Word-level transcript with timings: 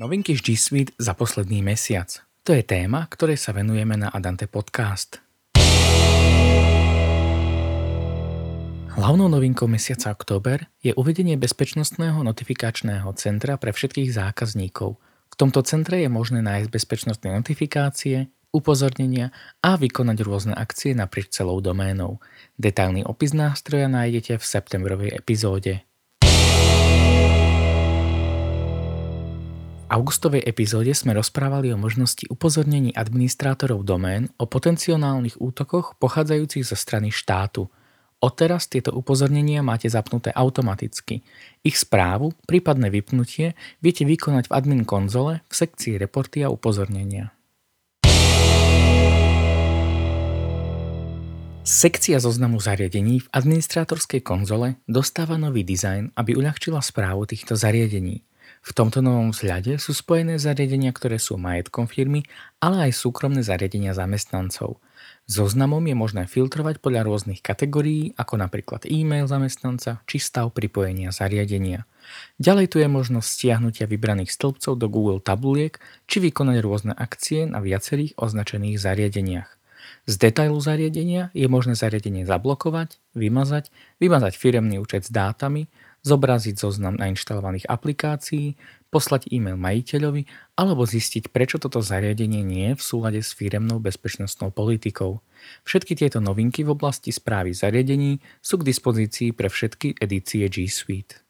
Novinky 0.00 0.32
z 0.32 0.40
G 0.40 0.48
Suite 0.56 0.96
za 0.96 1.12
posledný 1.12 1.60
mesiac. 1.60 2.08
To 2.48 2.56
je 2.56 2.64
téma, 2.64 3.04
ktorej 3.04 3.36
sa 3.36 3.52
venujeme 3.52 4.00
na 4.00 4.08
Adante 4.08 4.48
Podcast. 4.48 5.20
Hlavnou 8.96 9.28
novinkou 9.28 9.68
mesiaca 9.68 10.08
október 10.08 10.72
je 10.80 10.96
uvedenie 10.96 11.36
bezpečnostného 11.36 12.16
notifikačného 12.24 13.12
centra 13.20 13.60
pre 13.60 13.76
všetkých 13.76 14.08
zákazníkov. 14.08 14.96
V 15.28 15.34
tomto 15.36 15.60
centre 15.68 16.00
je 16.00 16.08
možné 16.08 16.40
nájsť 16.40 16.72
bezpečnostné 16.72 17.36
notifikácie, 17.36 18.32
upozornenia 18.56 19.36
a 19.60 19.76
vykonať 19.76 20.16
rôzne 20.24 20.54
akcie 20.56 20.96
naprieč 20.96 21.28
celou 21.36 21.60
doménou. 21.60 22.24
Detailný 22.56 23.04
opis 23.04 23.36
nástroja 23.36 23.84
nájdete 23.92 24.40
v 24.40 24.44
septembrovej 24.48 25.12
epizóde. 25.12 25.84
Augustovej 29.90 30.46
epizóde 30.46 30.94
sme 30.94 31.18
rozprávali 31.18 31.74
o 31.74 31.76
možnosti 31.76 32.22
upozornení 32.30 32.94
administrátorov 32.94 33.82
domén 33.82 34.30
o 34.38 34.46
potenciálnych 34.46 35.42
útokoch 35.42 35.98
pochádzajúcich 35.98 36.62
zo 36.62 36.78
strany 36.78 37.10
štátu. 37.10 37.66
Odteraz 38.22 38.70
tieto 38.70 38.94
upozornenia 38.94 39.66
máte 39.66 39.90
zapnuté 39.90 40.30
automaticky. 40.30 41.26
Ich 41.66 41.74
správu, 41.80 42.36
prípadné 42.46 42.92
vypnutie, 42.92 43.58
viete 43.82 44.06
vykonať 44.06 44.46
v 44.46 44.54
admin 44.54 44.84
konzole 44.86 45.42
v 45.50 45.54
sekcii 45.58 45.98
reporty 45.98 46.46
a 46.46 46.52
upozornenia. 46.52 47.34
Sekcia 51.60 52.18
zoznamu 52.18 52.58
zariadení 52.60 53.24
v 53.24 53.30
administrátorskej 53.30 54.20
konzole 54.22 54.80
dostáva 54.84 55.38
nový 55.40 55.64
dizajn, 55.64 56.12
aby 56.18 56.36
uľahčila 56.36 56.82
správu 56.82 57.24
týchto 57.30 57.56
zariadení. 57.56 58.29
V 58.60 58.76
tomto 58.76 59.00
novom 59.00 59.32
vzhľade 59.32 59.80
sú 59.80 59.96
spojené 59.96 60.36
zariadenia, 60.36 60.92
ktoré 60.92 61.16
sú 61.16 61.40
majetkom 61.40 61.88
firmy, 61.88 62.28
ale 62.60 62.88
aj 62.88 63.00
súkromné 63.00 63.40
zariadenia 63.40 63.96
zamestnancov. 63.96 64.76
Zoznamom 65.24 65.80
je 65.86 65.96
možné 65.96 66.28
filtrovať 66.28 66.82
podľa 66.82 67.08
rôznych 67.08 67.40
kategórií, 67.40 68.12
ako 68.20 68.36
napríklad 68.36 68.84
e-mail 68.84 69.24
zamestnanca 69.30 70.04
či 70.04 70.20
stav 70.20 70.52
pripojenia 70.52 71.08
zariadenia. 71.08 71.88
Ďalej 72.36 72.66
tu 72.74 72.76
je 72.82 72.88
možnosť 72.90 73.28
stiahnutia 73.30 73.86
vybraných 73.88 74.34
stĺpcov 74.34 74.76
do 74.76 74.86
Google 74.90 75.22
tabuliek 75.24 75.80
či 76.10 76.20
vykonať 76.20 76.56
rôzne 76.60 76.92
akcie 76.92 77.46
na 77.48 77.64
viacerých 77.64 78.18
označených 78.20 78.76
zariadeniach. 78.76 79.48
Z 80.04 80.14
detailu 80.18 80.58
zariadenia 80.58 81.30
je 81.32 81.46
možné 81.46 81.78
zariadenie 81.78 82.26
zablokovať, 82.26 82.98
vymazať, 83.14 83.70
vymazať 84.02 84.34
firemný 84.34 84.82
účet 84.82 85.06
s 85.06 85.10
dátami, 85.14 85.70
zobraziť 86.02 86.56
zoznam 86.56 86.96
nainštalovaných 86.96 87.68
aplikácií, 87.68 88.56
poslať 88.90 89.30
e-mail 89.30 89.54
majiteľovi 89.60 90.26
alebo 90.58 90.82
zistiť, 90.82 91.30
prečo 91.30 91.62
toto 91.62 91.78
zariadenie 91.78 92.42
nie 92.42 92.74
je 92.74 92.78
v 92.78 92.82
súlade 92.82 93.20
s 93.22 93.30
firemnou 93.32 93.78
bezpečnostnou 93.78 94.50
politikou. 94.50 95.22
Všetky 95.64 95.94
tieto 95.96 96.18
novinky 96.18 96.66
v 96.66 96.74
oblasti 96.74 97.14
správy 97.14 97.54
zariadení 97.54 98.18
sú 98.42 98.60
k 98.60 98.66
dispozícii 98.66 99.30
pre 99.32 99.46
všetky 99.46 100.00
edície 100.02 100.44
G 100.50 100.66
Suite. 100.66 101.22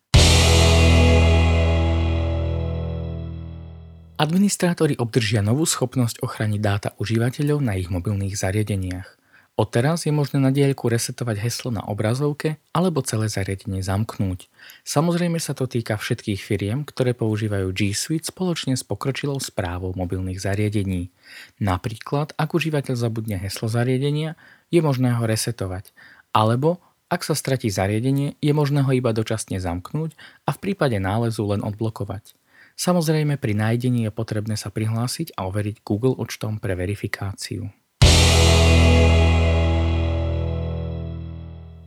Administrátori 4.21 5.01
obdržia 5.01 5.41
novú 5.41 5.65
schopnosť 5.65 6.21
ochraniť 6.21 6.61
dáta 6.61 6.89
užívateľov 7.01 7.65
na 7.65 7.81
ich 7.81 7.89
mobilných 7.89 8.37
zariadeniach. 8.37 9.20
Odteraz 9.59 10.09
je 10.09 10.13
možné 10.15 10.41
na 10.41 10.49
diaľku 10.49 10.89
resetovať 10.89 11.37
heslo 11.45 11.69
na 11.69 11.85
obrazovke 11.85 12.57
alebo 12.73 13.05
celé 13.05 13.29
zariadenie 13.29 13.85
zamknúť. 13.85 14.49
Samozrejme 14.89 15.37
sa 15.37 15.53
to 15.53 15.69
týka 15.69 16.01
všetkých 16.01 16.41
firiem, 16.41 16.81
ktoré 16.89 17.13
používajú 17.13 17.69
G 17.77 17.93
Suite 17.93 18.25
spoločne 18.25 18.73
s 18.73 18.87
pokročilou 18.87 19.37
správou 19.37 19.93
mobilných 19.93 20.41
zariadení. 20.41 21.13
Napríklad, 21.61 22.33
ak 22.41 22.57
užívateľ 22.57 22.95
zabudne 22.97 23.37
heslo 23.37 23.69
zariadenia, 23.69 24.39
je 24.73 24.81
možné 24.81 25.13
ho 25.13 25.29
resetovať. 25.29 25.93
Alebo, 26.33 26.81
ak 27.11 27.27
sa 27.27 27.35
stratí 27.35 27.69
zariadenie, 27.69 28.39
je 28.39 28.53
možné 28.55 28.87
ho 28.87 28.93
iba 28.95 29.11
dočasne 29.13 29.61
zamknúť 29.61 30.17
a 30.47 30.57
v 30.57 30.63
prípade 30.63 30.97
nálezu 30.97 31.43
len 31.45 31.61
odblokovať. 31.61 32.33
Samozrejme 32.81 33.37
pri 33.37 33.53
nájdení 33.53 34.09
je 34.09 34.13
potrebné 34.15 34.57
sa 34.57 34.73
prihlásiť 34.73 35.37
a 35.37 35.45
overiť 35.45 35.85
Google 35.85 36.17
účtom 36.17 36.57
pre 36.57 36.73
verifikáciu. 36.73 37.69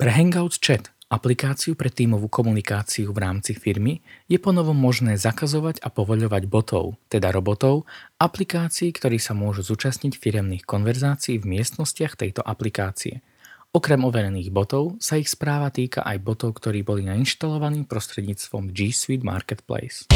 Pre 0.04 0.12
Hangouts 0.12 0.60
Chat, 0.60 0.92
aplikáciu 1.08 1.80
pre 1.80 1.88
tímovú 1.88 2.28
komunikáciu 2.28 3.16
v 3.16 3.24
rámci 3.24 3.56
firmy, 3.56 4.04
je 4.28 4.36
ponovom 4.36 4.76
možné 4.76 5.16
zakazovať 5.16 5.80
a 5.80 5.88
povoľovať 5.88 6.44
botov, 6.44 7.00
teda 7.08 7.32
robotov, 7.32 7.88
aplikácií, 8.20 8.92
ktorí 8.92 9.16
sa 9.16 9.32
môžu 9.32 9.64
zúčastniť 9.64 10.20
firemných 10.20 10.68
konverzácií 10.68 11.40
v 11.40 11.56
miestnostiach 11.56 12.20
tejto 12.20 12.44
aplikácie. 12.44 13.24
Okrem 13.72 14.04
overených 14.04 14.52
botov 14.52 15.00
sa 15.00 15.16
ich 15.16 15.32
správa 15.32 15.72
týka 15.72 16.04
aj 16.04 16.20
botov, 16.20 16.60
ktorí 16.60 16.84
boli 16.84 17.08
nainštalovaní 17.08 17.88
prostredníctvom 17.88 18.76
G 18.76 18.92
Suite 18.92 19.24
Marketplace. 19.24 20.12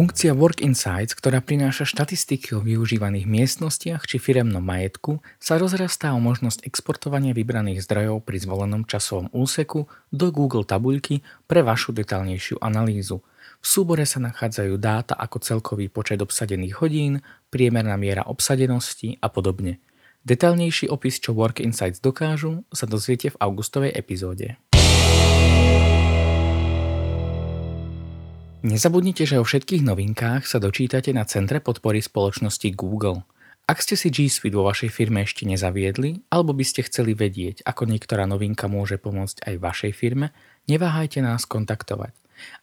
Funkcia 0.00 0.32
Work 0.32 0.64
Insights, 0.64 1.12
ktorá 1.12 1.44
prináša 1.44 1.84
štatistiky 1.84 2.56
o 2.56 2.64
využívaných 2.64 3.28
miestnostiach 3.28 4.08
či 4.08 4.16
firemnom 4.16 4.64
majetku, 4.64 5.20
sa 5.36 5.60
rozrastá 5.60 6.16
o 6.16 6.20
možnosť 6.24 6.64
exportovania 6.64 7.36
vybraných 7.36 7.84
zdrojov 7.84 8.24
pri 8.24 8.40
zvolenom 8.40 8.88
časovom 8.88 9.28
úseku 9.28 9.92
do 10.08 10.32
Google 10.32 10.64
tabuľky 10.64 11.20
pre 11.44 11.60
vašu 11.60 11.92
detálnejšiu 11.92 12.64
analýzu. 12.64 13.20
V 13.60 13.66
súbore 13.68 14.08
sa 14.08 14.24
nachádzajú 14.24 14.80
dáta 14.80 15.12
ako 15.20 15.36
celkový 15.44 15.92
počet 15.92 16.24
obsadených 16.24 16.80
hodín, 16.80 17.20
priemerná 17.52 18.00
miera 18.00 18.24
obsadenosti 18.24 19.20
a 19.20 19.28
podobne. 19.28 19.84
Detailnejší 20.24 20.88
opis, 20.88 21.20
čo 21.20 21.36
Work 21.36 21.60
Insights 21.60 22.00
dokážu, 22.00 22.64
sa 22.72 22.88
dozviete 22.88 23.36
v 23.36 23.40
augustovej 23.44 23.92
epizóde. 23.92 24.56
Nezabudnite, 28.60 29.24
že 29.24 29.40
o 29.40 29.44
všetkých 29.44 29.80
novinkách 29.80 30.44
sa 30.44 30.60
dočítate 30.60 31.16
na 31.16 31.24
Centre 31.24 31.64
podpory 31.64 32.04
spoločnosti 32.04 32.68
Google. 32.76 33.24
Ak 33.64 33.80
ste 33.80 33.96
si 33.96 34.12
G 34.12 34.28
Suite 34.28 34.52
vo 34.52 34.68
vašej 34.68 34.92
firme 34.92 35.24
ešte 35.24 35.48
nezaviedli, 35.48 36.28
alebo 36.28 36.52
by 36.52 36.64
ste 36.68 36.84
chceli 36.84 37.16
vedieť, 37.16 37.64
ako 37.64 37.88
niektorá 37.88 38.28
novinka 38.28 38.68
môže 38.68 39.00
pomôcť 39.00 39.48
aj 39.48 39.54
vašej 39.64 39.92
firme, 39.96 40.36
neváhajte 40.68 41.24
nás 41.24 41.48
kontaktovať. 41.48 42.12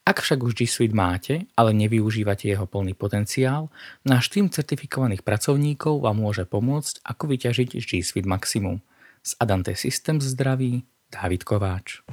Ak 0.05 0.21
však 0.21 0.45
už 0.45 0.53
G 0.53 0.69
Suite 0.69 0.93
máte, 0.93 1.49
ale 1.57 1.73
nevyužívate 1.73 2.45
jeho 2.45 2.69
plný 2.69 2.93
potenciál, 2.93 3.73
náš 4.05 4.29
tým 4.29 4.53
certifikovaných 4.53 5.25
pracovníkov 5.25 6.05
vám 6.05 6.21
môže 6.21 6.45
pomôcť, 6.45 7.01
ako 7.09 7.25
vyťažiť 7.33 7.73
z 7.73 7.85
G 7.89 7.91
Suite 8.05 8.29
maximum. 8.29 8.85
Z 9.25 9.33
Adante 9.41 9.73
Systems 9.73 10.29
zdraví, 10.29 10.85
Dávid 11.09 11.41
Kováč. 11.41 12.05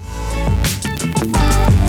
thank 1.04 1.36
you 1.36 1.83